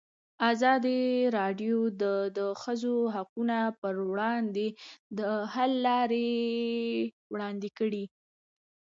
ازادي 0.51 1.01
راډیو 1.37 1.77
د 2.01 2.03
د 2.37 2.39
ښځو 2.61 2.95
حقونه 3.15 3.57
پر 3.81 3.95
وړاندې 4.11 4.67
د 5.17 5.19
حل 5.53 5.71
لارې 5.87 6.31
وړاندې 7.33 7.69
کړي. 7.79 8.05